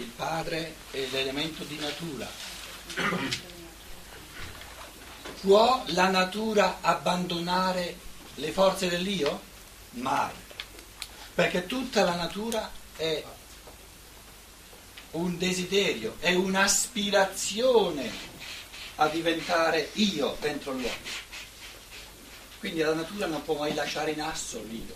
[0.00, 2.28] il padre è l'elemento di natura.
[5.40, 7.96] Può la natura abbandonare
[8.36, 9.48] le forze dell'io?
[9.92, 10.32] Mai,
[11.34, 13.24] perché tutta la natura è
[15.12, 18.10] un desiderio, è un'aspirazione
[18.96, 21.28] a diventare io dentro l'uomo.
[22.58, 24.94] Quindi la natura non può mai lasciare in asso l'io.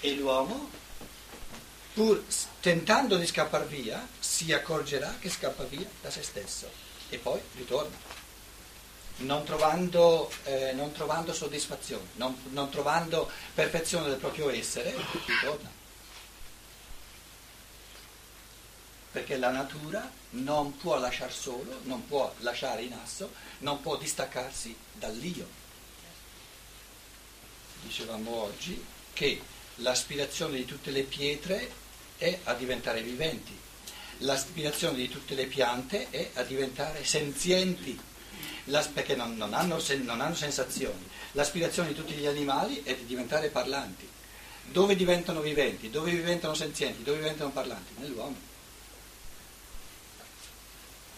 [0.00, 0.70] E l'uomo,
[1.94, 2.22] pur
[2.60, 6.68] tentando di scappare via, si accorgerà che scappa via da se stesso
[7.08, 7.96] e poi ritorna,
[9.18, 14.94] non trovando, eh, non trovando soddisfazione, non, non trovando perfezione del proprio essere,
[15.24, 15.82] ritorna.
[19.14, 24.76] perché la natura non può lasciare solo, non può lasciare in asso, non può distaccarsi
[24.92, 25.46] dall'io.
[27.82, 29.40] Dicevamo oggi che
[29.76, 31.70] l'aspirazione di tutte le pietre
[32.16, 33.56] è a diventare viventi,
[34.18, 37.98] l'aspirazione di tutte le piante è a diventare senzienti,
[38.92, 41.08] perché non, non, hanno, non hanno sensazioni.
[41.32, 44.08] L'aspirazione di tutti gli animali è di diventare parlanti.
[44.66, 45.90] Dove diventano viventi?
[45.90, 47.02] Dove diventano senzienti?
[47.02, 47.92] Dove diventano parlanti?
[47.98, 48.52] Nell'uomo.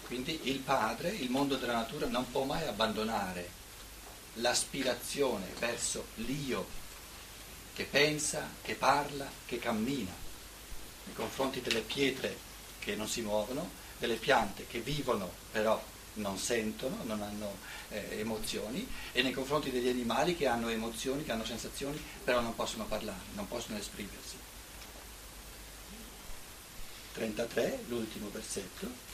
[0.07, 3.49] Quindi il padre, il mondo della natura, non può mai abbandonare
[4.35, 6.85] l'aspirazione verso l'io
[7.75, 10.25] che pensa, che parla, che cammina
[11.07, 12.37] nei confronti delle pietre
[12.79, 15.83] che non si muovono, delle piante che vivono però
[16.15, 21.33] non sentono, non hanno eh, emozioni e nei confronti degli animali che hanno emozioni, che
[21.33, 24.37] hanno sensazioni, però non possono parlare, non possono esprimersi.
[27.13, 29.05] 33, l'ultimo versetto.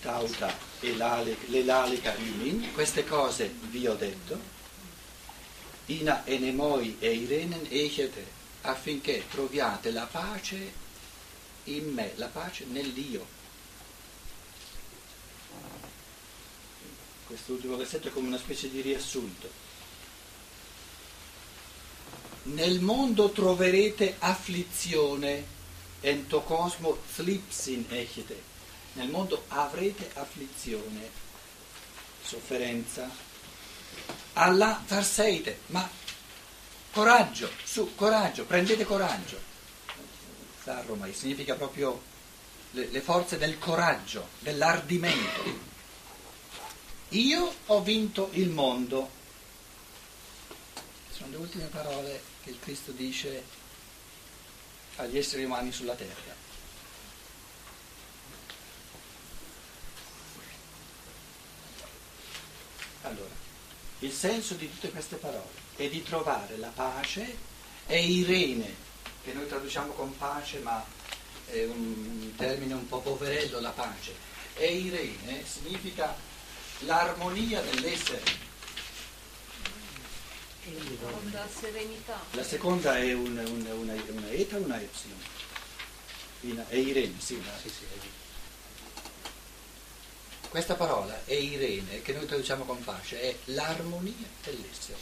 [0.00, 0.94] Tauta e
[1.46, 4.38] l'Elalica Yunin, queste cose vi ho detto,
[5.86, 10.72] Ina Enemoi e Irenen Echete, affinché troviate la pace
[11.64, 13.26] in me, la pace nell'io.
[17.26, 19.62] Quest'ultimo versetto è come una specie di riassunto.
[22.44, 25.44] Nel mondo troverete afflizione,
[26.00, 28.52] entocosmo flipsin echete
[28.94, 31.10] nel mondo avrete afflizione,
[32.22, 33.10] sofferenza.
[34.34, 35.88] Allah farseite, ma
[36.94, 39.36] coraggio, su, coraggio, prendete coraggio.
[40.62, 42.00] Sarromai significa proprio
[42.70, 45.72] le, le forze del coraggio, dell'ardimento.
[47.10, 49.10] Io ho vinto il mondo.
[51.10, 53.44] Sono le ultime parole che il Cristo dice
[54.96, 56.32] agli esseri umani sulla terra.
[63.02, 63.43] Allora,
[64.04, 67.36] il senso di tutte queste parole è di trovare la pace
[67.86, 68.74] e Irene,
[69.24, 70.84] che noi traduciamo con pace, ma
[71.46, 74.14] è un termine un po' poverello la pace,
[74.54, 76.14] e Irene significa
[76.80, 78.42] l'armonia dell'essere.
[81.30, 82.22] La serenità.
[82.30, 85.18] La seconda è un, un, una, una eta o una epsilon?
[86.68, 87.84] È Irene, sì, sì, sì,
[90.54, 94.98] questa parola è Irene, che noi traduciamo con pace, è l'armonia dell'essere,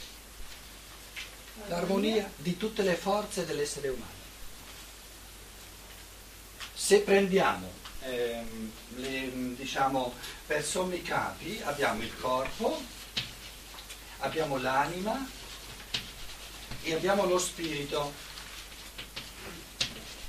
[1.67, 4.21] l'armonia di tutte le forze dell'essere umano.
[6.73, 7.71] Se prendiamo
[8.01, 10.15] ehm, le, diciamo,
[10.47, 12.81] per sommi capi, abbiamo il corpo,
[14.21, 15.23] abbiamo l'anima
[16.81, 18.11] e abbiamo lo spirito.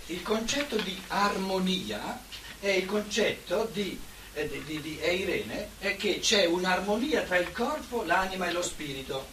[0.04, 2.22] Il concetto di armonia
[2.60, 4.12] è il concetto di
[4.42, 9.26] di, di, di Eirene è che c'è un'armonia tra il corpo, l'anima e lo spirito.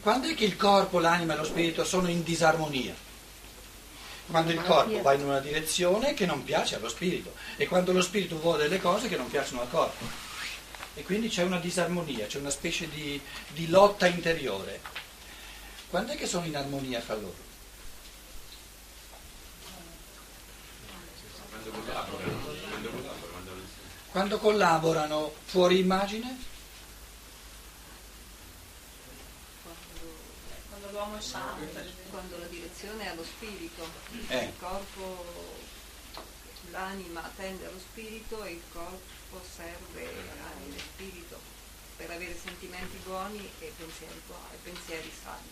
[0.00, 2.94] Quando è che il corpo, l'anima e lo spirito sono in disarmonia?
[4.26, 8.02] Quando il corpo va in una direzione che non piace allo spirito e quando lo
[8.02, 10.04] spirito vuole delle cose che non piacciono al corpo.
[10.94, 14.80] E quindi c'è una disarmonia, c'è una specie di, di lotta interiore.
[15.88, 17.46] Quando è che sono in armonia fra loro?
[24.18, 26.36] Quando collaborano fuori immagine?
[29.62, 30.12] Quando,
[30.70, 31.64] quando l'uomo è sano,
[32.10, 33.88] quando la direzione è allo spirito,
[34.26, 34.46] eh.
[34.46, 35.24] il corpo,
[36.72, 40.08] l'anima tende allo spirito e il corpo serve
[40.52, 41.38] anima e spirito
[41.96, 45.48] per avere sentimenti buoni e pensieri buoni, pensieri sani.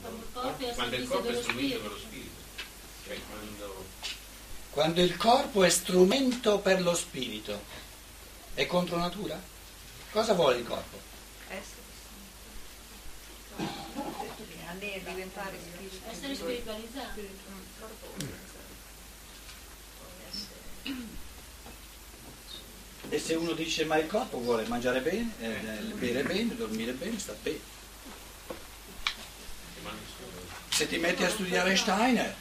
[0.00, 0.26] Quando,
[0.74, 2.41] quando il corpo è strumento per lo spirito.
[3.12, 3.84] Cioè, quando...
[4.70, 7.62] quando il corpo è strumento per lo spirito,
[8.54, 9.40] è contro natura?
[10.10, 11.10] Cosa vuole il corpo?
[15.04, 16.10] diventare spirito.
[16.10, 17.28] Essere spiritualizzati.
[23.08, 27.18] E se uno dice ma il corpo vuole mangiare bene, eh, bere bene, dormire bene,
[27.18, 27.70] sta bene.
[30.70, 32.34] Se ti metti a studiare Steiner,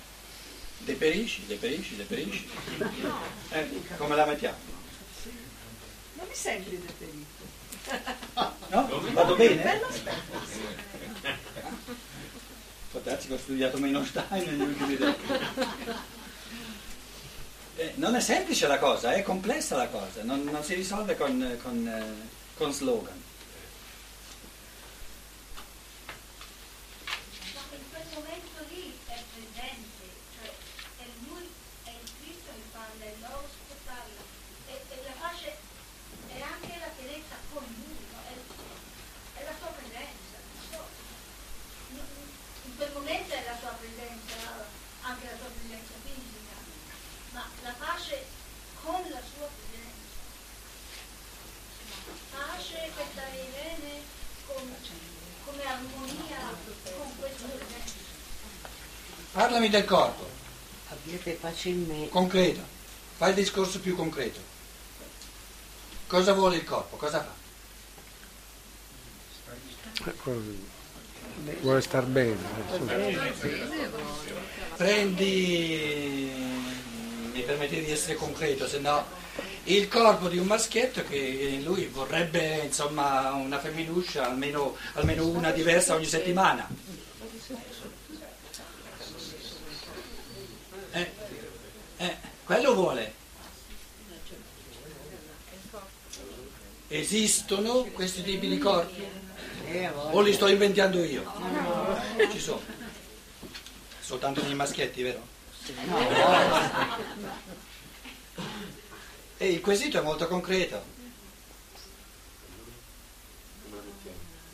[0.85, 2.49] deperisci, deperisci, deperisci.
[3.51, 4.57] Eh, come la mettiamo?
[6.13, 7.49] Non mi sembri deperito.
[8.69, 8.87] No?
[9.13, 9.81] Vado bene?
[12.91, 15.27] Può darsi che ho studiato meno Steiner negli ultimi tempi.
[17.77, 21.57] Eh, non è semplice la cosa, è complessa la cosa, non, non si risolve con,
[21.63, 23.19] con, eh, con slogan.
[27.55, 30.03] Ma in quel momento lì è presente,
[30.35, 30.51] cioè
[30.97, 31.47] è lui,
[31.85, 34.21] è il Cristo che parla, è l'oste parla,
[34.67, 35.57] e, e la pace
[36.27, 38.19] è anche la tenerezza con lui, no?
[38.27, 40.37] è, è la sua presenza.
[40.53, 40.85] non so.
[42.89, 44.65] Momento è la sua presenza,
[45.03, 46.55] anche la sua presenza fisica,
[47.31, 48.25] ma la pace
[48.83, 50.09] con la sua presenza.
[52.31, 54.01] Pace questa Irene
[54.47, 54.75] come,
[55.45, 56.55] come armonia
[56.97, 57.93] con questa presenza.
[59.31, 60.27] Parlami del corpo,
[60.89, 62.09] Abbiate pace in me.
[62.09, 62.61] concreto,
[63.17, 64.39] fai il discorso più concreto.
[66.07, 66.97] Cosa vuole il corpo?
[66.97, 67.39] Cosa fa?
[71.61, 72.37] Vuole star bene.
[74.75, 76.31] Prendi,
[77.33, 79.19] mi permettete di essere concreto, se no
[79.65, 85.95] il corpo di un maschietto che lui vorrebbe insomma una femminuccia, almeno, almeno una diversa
[85.95, 86.67] ogni settimana.
[90.93, 91.11] Eh,
[91.97, 93.19] eh, quello vuole.
[96.87, 99.29] Esistono questi tipi di corpi?
[100.11, 101.23] O li sto inventando io?
[102.31, 102.61] Ci sono.
[103.99, 105.25] Soltanto nei maschietti, vero?
[109.37, 110.83] E il quesito è molto concreto.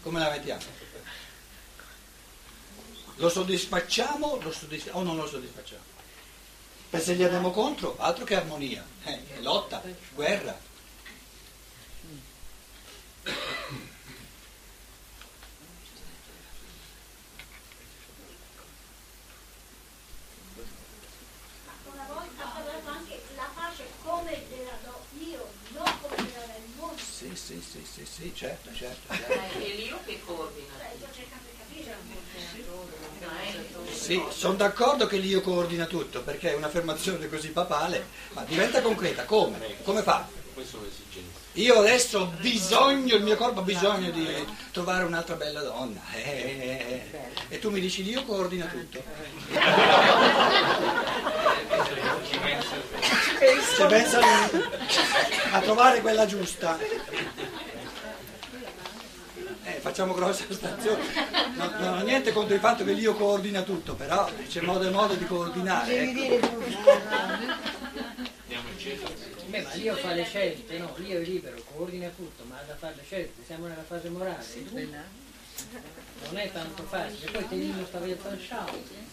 [0.03, 0.61] Come la mettiamo?
[3.15, 5.81] Lo soddisfacciamo lo soddisf- o non lo soddisfacciamo?
[6.89, 9.81] Per se gli andiamo contro, altro che armonia, eh, lotta,
[10.13, 10.57] guerra.
[21.91, 26.55] Una volta ha parlato anche la pace come gliela do io, non come gliela dà
[26.55, 27.01] il mondo.
[27.37, 29.13] Sì, sì, sì, sì, certo, certo.
[29.13, 29.59] certo.
[29.59, 30.73] È l'io che coordina.
[30.77, 31.95] Cioè, sto cercando di capire.
[33.93, 39.25] Sì, sono d'accordo che l'io coordina tutto, perché è un'affermazione così papale, ma diventa concreta,
[39.25, 39.81] come?
[39.83, 40.27] Come fa?
[41.53, 44.27] Io adesso ho bisogno, il mio corpo ha bisogno di
[44.71, 46.01] trovare un'altra bella donna.
[46.13, 47.55] Eh, eh, eh.
[47.55, 49.03] E tu mi dici l'io coordina tutto.
[53.75, 54.63] Se pensa lui
[55.51, 56.77] a trovare quella giusta.
[59.87, 61.01] Facciamo grossa stazione.
[61.55, 64.89] Non, non ho niente contro il fatto che l'io coordina tutto, però c'è modo e
[64.89, 66.11] modo di coordinare.
[66.11, 66.65] ecco.
[69.45, 70.93] Beh, ma l'io fa le scelte, no?
[70.97, 74.43] L'io è libero, coordina tutto, ma ha da fare le scelte, siamo nella fase morale.
[74.73, 79.05] Non è tanto facile, poi teniamo sta via ciao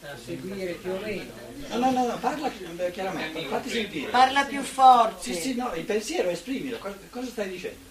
[0.00, 1.30] da seguire più o meno.
[1.68, 4.10] No, no, no, no, parla eh, chiaramente, fatti sentire.
[4.10, 5.34] Parla più forte.
[5.34, 7.88] Sì, sì, no, il pensiero esprimilo, cosa, cosa stai dicendo?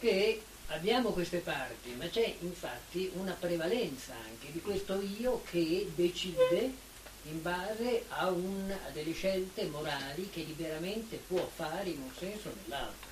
[0.00, 6.88] Che abbiamo queste parti, ma c'è infatti una prevalenza anche di questo io che decide
[7.24, 12.48] in base a, un- a delle scelte morali che liberamente può fare in un senso
[12.48, 13.08] o nell'altro.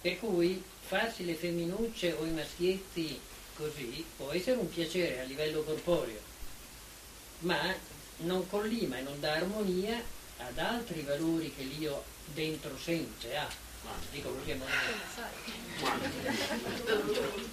[0.00, 3.18] Per cui farsi le femminucce o i maschietti
[3.56, 6.20] così può essere un piacere a livello corporeo,
[7.40, 7.74] ma
[8.18, 10.00] non collima e non dà armonia
[10.38, 13.64] ad altri valori che l'io dentro sente, ha.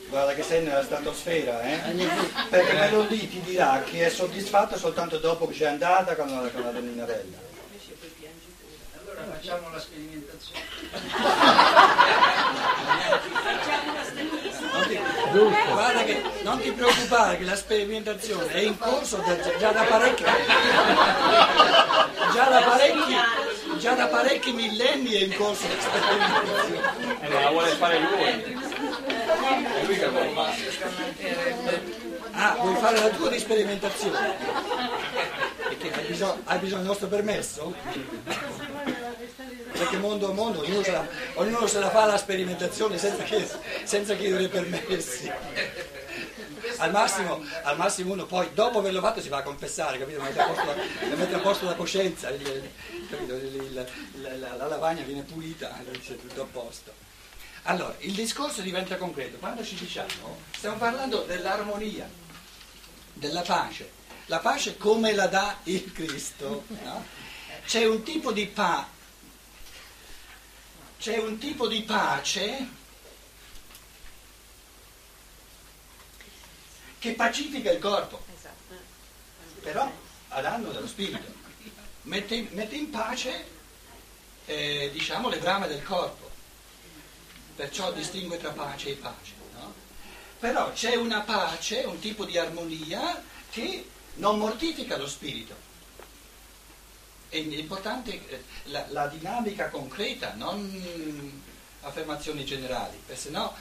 [0.10, 1.80] Guarda che sei nella stratosfera, eh?
[2.50, 6.62] Perché lì ti dirà che è soddisfatto soltanto dopo che c'è andata con la, con
[6.62, 7.38] la donnina bella.
[9.02, 10.62] Allora facciamo la sperimentazione.
[15.72, 20.24] Guarda che non ti preoccupare che la sperimentazione è in corso da- già da parecchi,
[22.34, 23.16] già da parecchi,
[23.78, 27.22] già da parecchi millenni è in corso la sperimentazione.
[27.22, 28.24] Eh, ma la vuole fare lui.
[28.24, 31.82] È lui che vuole fare.
[32.32, 34.36] Ah, vuoi fare la tua di sperimentazione?
[35.68, 37.74] Perché hai bisogno, hai bisogno del nostro permesso?
[39.74, 43.60] perché mondo a mondo ognuno se la, ognuno se la fa la sperimentazione senza, chied-
[43.84, 45.32] senza chiedere permessi.
[46.84, 50.22] Al massimo, al massimo uno poi dopo averlo fatto si va a confessare, capito?
[50.22, 52.52] Mette a posto la, mette a posto la coscienza, capito?
[53.74, 53.86] La,
[54.38, 56.94] la- la lavagna viene pulita, dice tutto a posto.
[57.64, 59.38] Allora, il discorso diventa concreto.
[59.38, 62.10] Quando ci diciamo, stiamo parlando dell'armonia,
[63.14, 63.90] della pace.
[64.26, 66.66] La pace come la dà il Cristo?
[66.84, 67.06] no?
[67.66, 68.88] C'è un tipo di pa-
[71.00, 72.68] c'è un tipo di pace
[77.04, 78.76] che pacifica il corpo, Esatto.
[79.60, 79.92] però
[80.30, 81.42] a danno dello spirito.
[82.04, 83.46] Mette in, mette in pace,
[84.46, 86.32] eh, diciamo, le brame del corpo.
[87.58, 89.34] Perciò distingue tra pace e pace.
[89.56, 89.74] no?
[90.40, 95.56] Però c'è una pace, un tipo di armonia che non mortifica lo spirito.
[97.28, 101.42] È importante eh, la, la dinamica concreta, non
[101.82, 103.54] affermazioni generali, perché sennò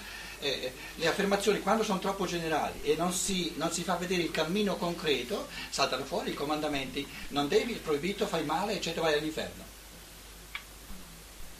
[0.43, 4.31] eh, le affermazioni quando sono troppo generali e non si, non si fa vedere il
[4.31, 9.65] cammino concreto, saltano fuori i comandamenti, non devi, è proibito, fai male, eccetera, vai all'inferno.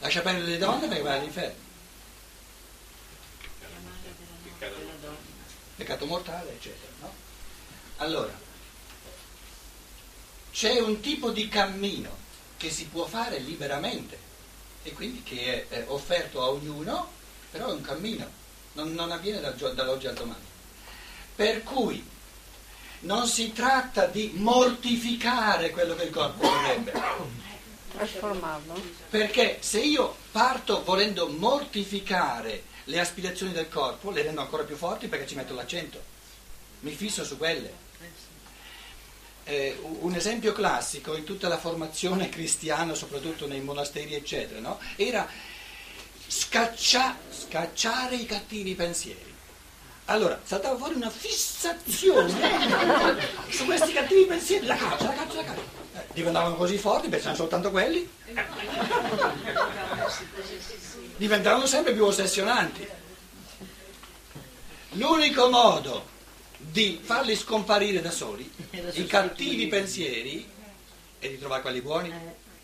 [0.01, 1.71] Lascia perdere le donne perché vai all'inferno.
[5.77, 6.93] Peccato mortale, eccetera.
[7.01, 7.13] no?
[7.99, 8.37] Allora,
[10.53, 12.19] c'è un tipo di cammino
[12.57, 14.19] che si può fare liberamente
[14.83, 17.11] e quindi che è offerto a ognuno,
[17.51, 18.29] però è un cammino,
[18.75, 20.45] non, non avviene dal dall'oggi al domani.
[21.35, 22.11] Per cui
[23.01, 26.93] non si tratta di mortificare quello che il corpo vorrebbe,
[27.93, 28.81] Trasformarlo.
[29.11, 35.09] perché se io parto volendo mortificare le aspirazioni del corpo, le rendo ancora più forti
[35.09, 36.03] perché ci metto l'accento,
[36.81, 37.81] mi fisso su quelle.
[39.45, 44.79] Eh, un esempio classico in tutta la formazione cristiana, soprattutto nei monasteri, eccetera, no?
[44.95, 45.29] era
[46.33, 49.31] scaccia- scacciare i cattivi pensieri.
[50.07, 52.33] Allora, saltava fuori una fissazione
[53.51, 55.61] su questi cattivi pensieri, la caccia, la caccia, la caccia.
[55.95, 58.09] Eh, diventavano così forti, pensavano soltanto quelli,
[61.17, 62.89] diventavano sempre più ossessionanti.
[64.93, 66.09] L'unico modo
[66.57, 68.51] di farli scomparire da soli,
[68.93, 70.49] i cattivi pensieri,
[71.19, 72.13] è di trovare quelli buoni.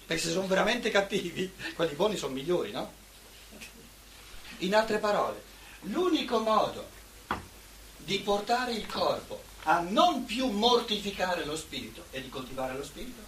[0.07, 2.99] Perché se sono veramente cattivi, quelli buoni sono migliori, no?
[4.59, 5.43] In altre parole,
[5.83, 6.89] l'unico modo
[7.99, 13.23] di portare il corpo a non più mortificare lo spirito è di coltivare lo spirito.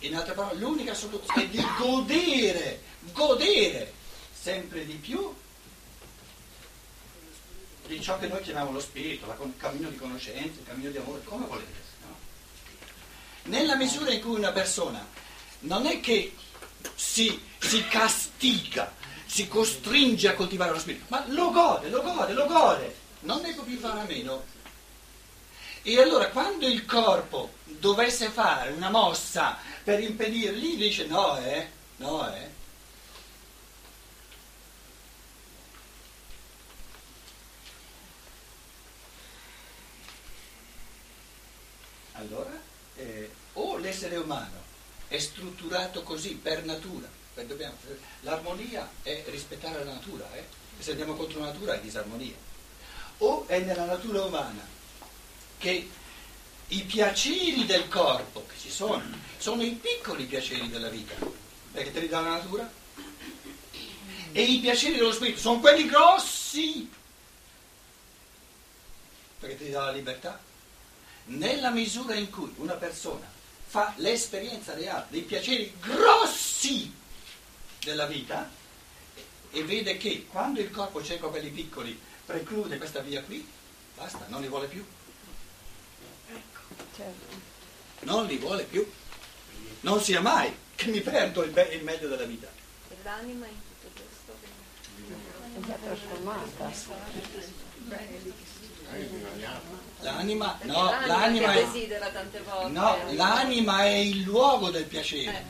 [0.00, 2.82] In altre parole, l'unica soluzione è di godere,
[3.12, 3.92] godere
[4.32, 5.34] sempre di più
[7.86, 11.22] di ciò che noi chiamiamo lo spirito, il cammino di conoscenza, il cammino di amore,
[11.24, 11.82] come volete.
[12.02, 12.16] no?
[13.44, 15.04] Nella misura in cui una persona
[15.60, 16.34] non è che
[16.94, 18.94] si, si castiga,
[19.26, 23.52] si costringe a coltivare lo spirito, ma lo gode, lo gode, lo gode, non ne
[23.54, 24.44] può più fare a meno.
[25.82, 32.34] E allora quando il corpo dovesse fare una mossa per impedirgli, dice no, eh, no,
[32.34, 32.58] eh.
[42.12, 42.60] Allora,
[42.96, 44.59] eh, o l'essere umano
[45.10, 47.74] è strutturato così per natura, dobbiamo-
[48.20, 50.44] l'armonia è rispettare la natura, eh?
[50.78, 52.36] se andiamo contro la natura è disarmonia,
[53.18, 54.64] o è nella natura umana
[55.58, 55.90] che
[56.68, 59.02] i piaceri del corpo che ci sono,
[59.36, 61.16] sono i piccoli piaceri della vita,
[61.72, 62.72] perché te li dà la natura,
[64.30, 66.88] e i piaceri dello spirito sono quelli grossi,
[69.40, 70.38] perché te li dà la libertà.
[71.24, 73.38] Nella misura in cui una persona
[73.70, 76.92] fa l'esperienza reale dei piaceri grossi
[77.84, 78.50] della vita
[79.52, 81.96] e vede che quando il corpo cerca quelli piccoli
[82.26, 83.48] preclude questa via qui,
[83.94, 84.84] basta, non li vuole più.
[88.00, 88.84] Non li vuole più.
[89.82, 92.48] Non sia mai che mi perdo il, be- il meglio della vita.
[92.88, 94.34] E l'anima in tutto questo?
[95.70, 96.72] È trasformata.
[100.02, 102.70] L'anima, no, l'anima, l'anima che è, desidera tante volte.
[102.70, 105.44] no, l'anima è il luogo del piacere.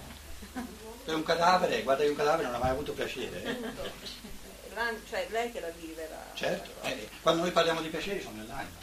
[0.54, 0.60] Eh,
[1.04, 3.42] Per un cadavere, guarda che un cadavere non ha mai avuto piacere.
[3.44, 4.98] eh.
[5.08, 6.24] cioè lei che la vive la...
[6.34, 8.76] Certo, eh, quando noi parliamo di piaceri sono nell'anima.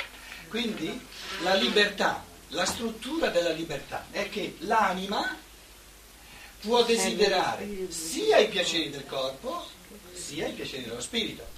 [0.47, 1.05] Quindi
[1.41, 5.35] la libertà, la struttura della libertà è che l'anima
[6.61, 9.67] può desiderare sia i piaceri del corpo
[10.13, 11.55] sia i piaceri dello spirito.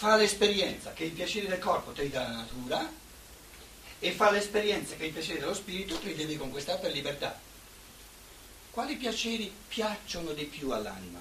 [0.00, 2.90] Fa l'esperienza che i piaceri del corpo te li dà la natura
[3.98, 7.38] e fa l'esperienza che il piacere dello spirito li deve conquistare per libertà.
[8.70, 11.20] Quali piaceri piacciono di più all'anima?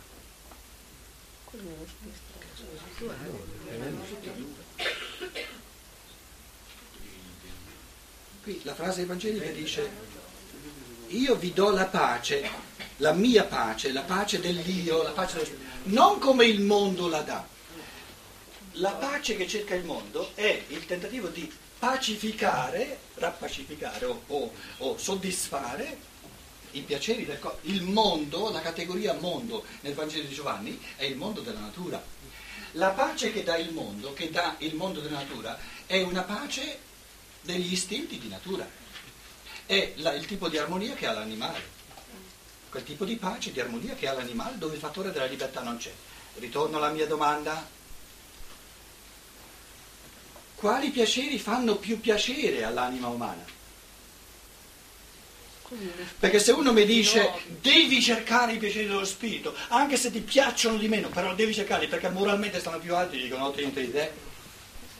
[8.41, 9.91] Qui la frase evangelica dice,
[11.07, 12.49] io vi do la pace,
[12.95, 17.21] la mia pace, la pace dell'io, la pace dello spirito, non come il mondo la
[17.23, 17.57] dà.
[18.73, 24.97] La pace che cerca il mondo è il tentativo di pacificare, rappacificare o, o, o
[24.97, 25.97] soddisfare
[26.71, 27.67] i piaceri del corpo.
[27.67, 32.01] Il mondo, la categoria mondo nel Vangelo di Giovanni è il mondo della natura.
[32.73, 35.57] La pace che dà il mondo, che dà il mondo della natura,
[35.87, 36.79] è una pace
[37.41, 38.69] degli istinti di natura.
[39.65, 41.77] È la, il tipo di armonia che ha l'animale.
[42.69, 45.77] Quel tipo di pace, di armonia che ha l'animale dove il fattore della libertà non
[45.77, 45.91] c'è.
[46.35, 47.77] Ritorno alla mia domanda.
[50.59, 53.45] Quali piaceri fanno più piacere all'anima umana?
[56.19, 60.75] Perché se uno mi dice devi cercare i piaceri dello spirito, anche se ti piacciono
[60.75, 64.11] di meno, però devi cercarli perché moralmente stanno più alti, dicono ho niente di te.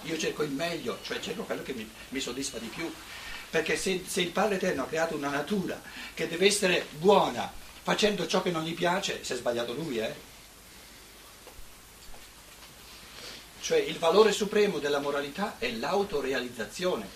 [0.04, 2.90] Io cerco il meglio, cioè cerco quello che mi, mi soddisfa di più.
[3.50, 5.82] Perché se, se, il Padre Eterno ha creato una natura
[6.14, 7.52] che deve essere buona
[7.84, 10.28] facendo ciò che non gli piace, si è sbagliato lui, eh?
[13.62, 17.08] Cioè il valore supremo della moralità è l'autorealizzazione,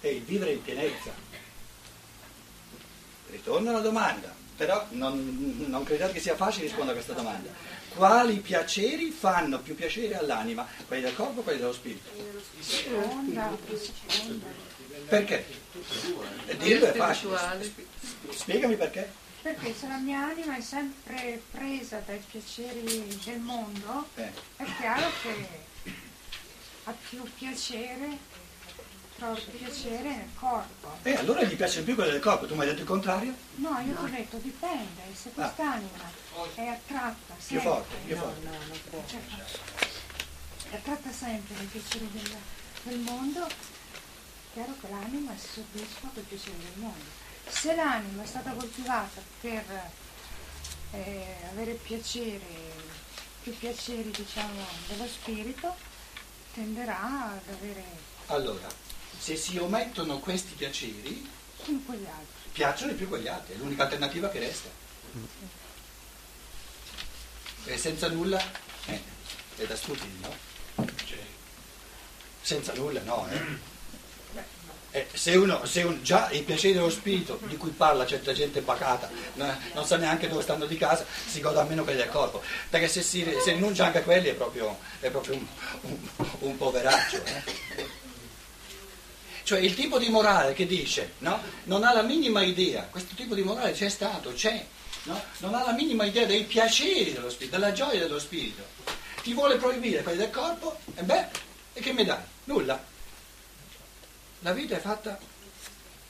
[0.00, 1.12] è il vivere in pienezza.
[3.30, 7.50] Ritorno alla domanda, però non, non credete che sia facile rispondere a questa domanda.
[7.94, 10.66] Quali piaceri fanno più piacere all'anima?
[10.86, 12.08] Quelli del corpo o quelli dello spirito?
[15.08, 15.46] Perché?
[16.58, 17.72] Dirlo è facile.
[18.30, 19.28] Spiegami perché.
[19.42, 24.30] Perché se la mia anima è sempre presa dai piaceri del mondo, Eh.
[24.56, 25.48] è chiaro che
[26.84, 28.18] ha più piacere,
[29.16, 30.98] trova più piacere nel corpo.
[31.02, 33.34] E allora gli piace più quello del corpo, tu mi hai detto il contrario?
[33.56, 36.10] No, io ti ho detto dipende, se quest'anima
[36.54, 38.48] è attratta Più sempre, forte, più forte.
[39.06, 39.20] cioè,
[40.70, 42.36] è attratta sempre dai piaceri del,
[42.82, 43.52] del mondo, è
[44.52, 47.19] chiaro che l'anima si soddisfa i piaceri del mondo.
[47.50, 49.90] Se l'anima è stata coltivata per
[50.92, 52.46] eh, avere piacere,
[53.42, 55.74] più piaceri diciamo dello spirito,
[56.54, 57.84] tenderà ad avere
[58.26, 58.68] Allora,
[59.18, 61.28] se si omettono questi piaceri,
[61.84, 62.50] quegli altri.
[62.52, 64.68] piacciono di più quegli altri, è l'unica alternativa che resta.
[67.64, 68.40] E senza nulla
[68.86, 69.02] eh,
[69.56, 70.48] è da stupidi, no?
[72.42, 73.78] Senza nulla, no, eh.
[74.92, 78.60] Eh, se uno, se un- già i piaceri dello spirito di cui parla certa gente
[78.60, 82.42] bacata, no, non sa neanche dove stanno di casa, si goda meno quelli del corpo.
[82.68, 85.46] Perché se si se rinuncia anche a quelli è proprio, è proprio un,
[85.82, 86.08] un-
[86.40, 87.22] un poveraccio.
[87.24, 87.88] eh.
[89.44, 91.40] Cioè il tipo di morale che dice, no?
[91.64, 94.64] Non ha la minima idea, questo tipo di morale c'è stato, c'è,
[95.04, 95.22] no?
[95.38, 98.62] Non ha la minima idea dei piaceri dello spirito, della gioia dello spirito.
[99.22, 101.24] Ti vuole proibire quelli del corpo, e beh,
[101.74, 102.18] e che mi dai?
[102.44, 102.88] Nulla.
[104.40, 105.18] La vita è fatta,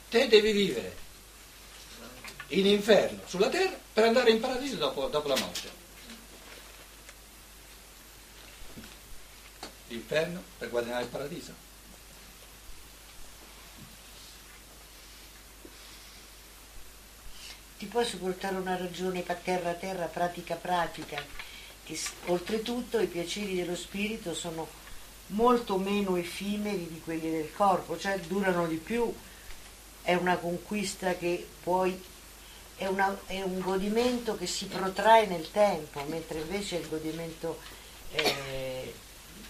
[0.08, 0.96] te devi vivere
[2.48, 5.78] in inferno, sulla terra, per andare in paradiso dopo, dopo la morte.
[9.88, 11.68] L'inferno per guadagnare il paradiso.
[17.78, 21.20] Ti posso portare una ragione terra terra, pratica pratica,
[21.82, 24.79] che oltretutto i piaceri dello spirito sono
[25.30, 29.12] molto meno effimeri di quelli del corpo, cioè durano di più,
[30.02, 32.00] è una conquista che poi
[32.76, 37.58] è, una- è un godimento che si protrae nel tempo, mentre invece il godimento,
[38.12, 38.92] eh,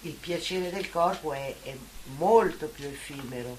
[0.03, 1.75] il piacere del corpo è, è
[2.16, 3.57] molto più effimero.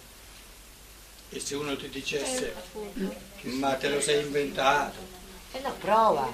[1.30, 2.54] E se uno ti dicesse,
[3.44, 5.20] ma te lo sei inventato,
[5.54, 6.34] E no, prova.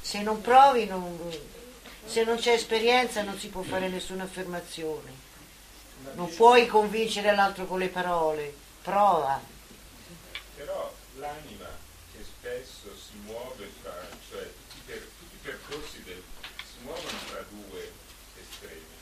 [0.00, 1.30] Se non provi, non-
[2.06, 5.12] se non c'è esperienza non si può fare nessuna affermazione.
[6.14, 8.54] Non puoi convincere l'altro con le parole.
[8.82, 9.40] Prova.
[10.56, 11.68] Però l'anima
[12.12, 13.94] che spesso si muove fra,
[14.28, 16.22] cioè tutti, i per- tutti i percorsi del,
[16.62, 17.92] si muovono tra due
[18.38, 18.94] estremi.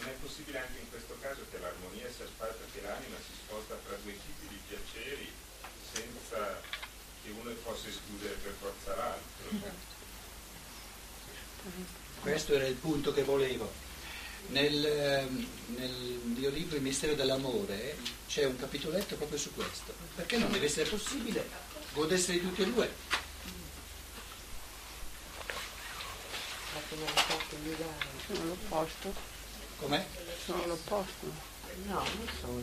[0.00, 3.78] Non è possibile anche in questo caso che l'armonia sia sparta, che l'anima si sposta
[3.86, 5.32] tra due tipi di piaceri
[5.94, 6.60] senza
[7.22, 10.02] che uno possa escludere per forza l'altro.
[12.24, 13.70] Questo era il punto che volevo.
[14.48, 15.90] Nel, ehm, nel
[16.36, 19.92] mio libro Il mistero dell'amore c'è un capitoletto proprio su questo.
[20.14, 21.46] Perché non deve essere possibile
[21.92, 22.90] godersi di tutti e due?
[28.26, 29.12] Sono l'opposto.
[29.76, 30.06] Com'è?
[30.44, 31.26] Sono l'opposto.
[31.84, 32.62] No, non sono.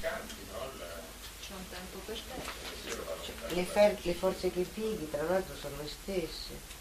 [0.00, 2.94] C'è un tempo per te.
[2.96, 6.74] vanno Le, fer- le forze che pighi, tra l'altro, sono le stesse.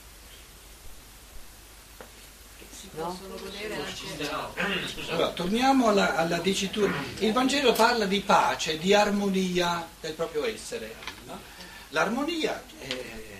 [2.72, 3.20] Si No?
[4.56, 6.94] anche Allora, torniamo alla, alla dicitura.
[7.20, 10.96] Il Vangelo parla di pace, di armonia del proprio essere.
[11.26, 11.40] no?
[11.90, 13.34] L'armonia è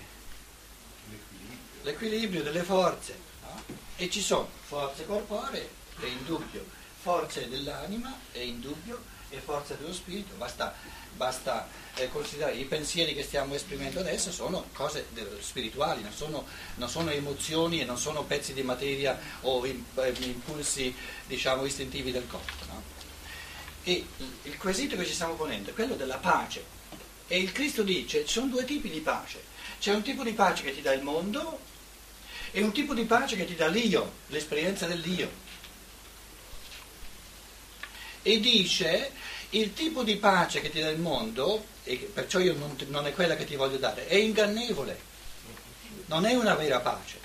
[1.82, 3.18] l'equilibrio delle forze.
[3.42, 3.62] no?
[3.96, 5.68] E ci sono forze corporee,
[6.00, 6.64] è indubbio,
[7.00, 10.34] forze dell'anima, è indubbio, e forze dello spirito.
[10.36, 10.74] Basta,
[11.14, 16.46] basta, eh, considerare i pensieri che stiamo esprimendo adesso sono cose de- spirituali, non sono,
[16.76, 20.94] non sono emozioni e non sono pezzi di materia o im- eh, impulsi
[21.26, 22.64] diciamo, istintivi del corpo.
[22.68, 22.82] no?
[23.84, 24.04] E
[24.42, 26.74] il quesito che ci stiamo ponendo è quello della pace.
[27.28, 29.42] E il Cristo dice ci sono due tipi di pace.
[29.80, 31.58] C'è un tipo di pace che ti dà il mondo
[32.50, 35.30] e un tipo di pace che ti dà l'io, l'esperienza dell'io.
[38.26, 39.12] E dice
[39.50, 43.12] il tipo di pace che ti dà il mondo, e perciò io non, non è
[43.12, 45.00] quella che ti voglio dare, è ingannevole,
[46.06, 47.20] non è una vera pace.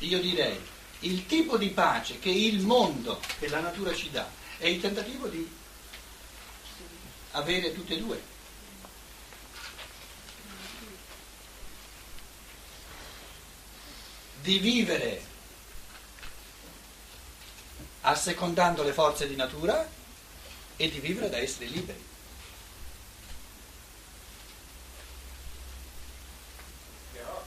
[0.00, 0.60] Io direi
[1.00, 5.26] il tipo di pace che il mondo, che la natura ci dà, è il tentativo
[5.28, 5.50] di
[7.30, 8.22] avere tutte e due.
[14.46, 15.20] Di vivere
[18.02, 19.84] assecondando le forze di natura
[20.76, 22.04] e di vivere da esseri liberi.
[27.12, 27.44] Però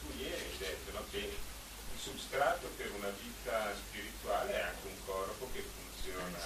[0.00, 5.04] tu ieri hai detto no, che il substrato per una vita spirituale è anche un
[5.04, 6.38] corpo che funziona.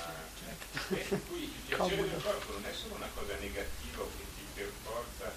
[0.88, 4.42] E per cui il piacere del corpo non è solo una cosa negativa che ti
[4.54, 5.32] per forza,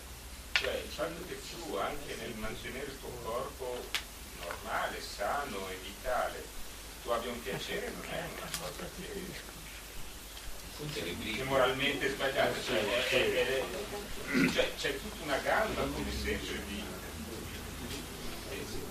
[0.54, 4.14] cioè il fatto che tu anche nel mantenere il tuo corpo
[4.46, 6.44] normale, sano e vitale,
[7.02, 9.54] tu abbia un piacere non è una cosa che
[10.94, 15.82] che moralmente sbagliata, cioè, è- è- è- cioè, c'è tutta una gamma
[16.40, 16.84] sempre di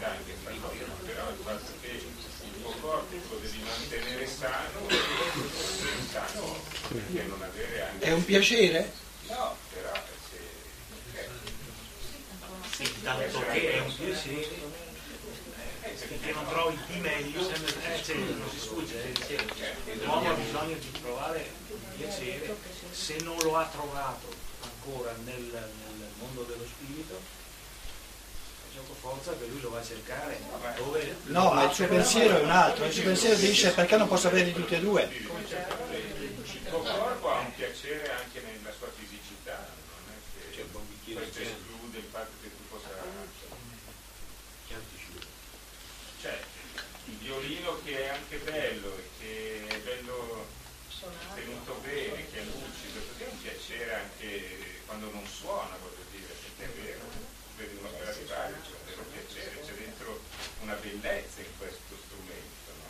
[0.05, 0.95] in questa cosa, no?
[1.05, 4.89] però il che il tuo corpo lo devi mantenere sano,
[6.11, 8.05] sano perché non avere anche...
[8.05, 8.93] È un piacere?
[9.29, 9.93] No, però
[10.31, 11.19] se...
[11.19, 11.29] eh,
[12.71, 14.51] Sì, tanto che è un piacere,
[15.83, 20.77] eh, perché non trovi di meglio, eh, cioè, non si sfugge, eh, l'uomo ha bisogno
[20.77, 21.51] di trovare
[21.97, 22.57] piacere,
[22.91, 27.21] se non lo ha trovato ancora nel, nel mondo dello spirito,
[28.75, 30.41] gioco forza che lui lo va a cercare,
[30.77, 31.17] dove?
[31.27, 32.85] No, ma il suo pensiero è un altro.
[32.87, 35.03] Il suo pensiero dice perché non posso averli tutti e due?
[35.05, 40.67] Il tuo corpo ha un piacere anche nella sua fisicità, non è che
[41.15, 42.89] questo esclude il fatto che tu possa...
[46.21, 46.39] Cioè,
[47.07, 50.47] il violino che è anche bello e che è bello
[51.35, 56.33] tenuto bene, che è lucido, perché è un piacere anche quando non suona, voglio dire,
[56.33, 57.05] perché è vero,
[57.57, 60.21] vedi uno Stradivari, c'è un vero piacere, c'è dentro
[60.65, 62.89] una bellezza in questo strumento, no?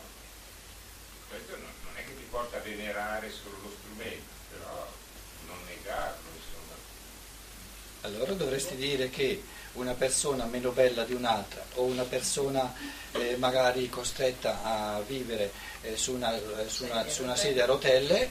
[1.29, 4.87] Questo non, non è che ti porta a venerare solo lo strumento, però
[5.47, 6.75] non negarlo, insomma.
[8.01, 12.73] Allora dovresti dire che una persona meno bella di un'altra o una persona
[13.11, 17.67] eh, magari costretta a vivere eh, su, una, eh, su una- su una sedia a
[17.67, 18.29] rotelle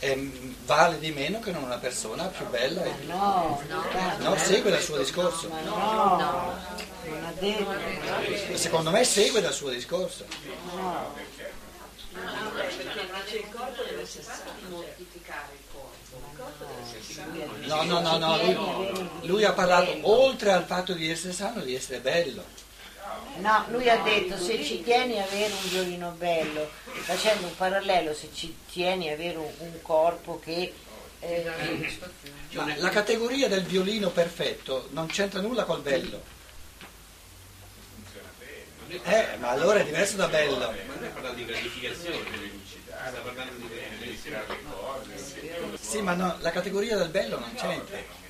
[0.00, 2.82] ehm, vale di meno che non una persona più bella.
[2.82, 3.62] e- No,
[4.18, 5.46] No, segue dal suo discorso.
[5.48, 7.11] No, ha detto.
[8.54, 10.24] Secondo me segue dal suo discorso.
[10.76, 11.14] No.
[13.32, 14.06] Il corpo deve
[14.68, 15.90] mortificare il corpo.
[17.66, 21.74] No, no, no, no, lui, lui ha parlato oltre al fatto di essere sano, di
[21.74, 22.44] essere bello.
[23.38, 28.14] No, lui ha detto se ci tieni a avere un violino bello, facendo un parallelo,
[28.14, 30.72] se ci tieni a avere un, corpo che...
[31.20, 31.98] eh,
[32.50, 36.31] la categoria del violino perfetto non c'entra nulla col bello.
[39.04, 40.58] Eh, ma allora è diverso da bello.
[40.58, 45.78] Ma noi parlando di gratificazione, Devi lucidare, sta parlando di tirare le cose.
[45.80, 47.96] Sì, ma no, la categoria del bello non c'entra.
[47.96, 48.21] Non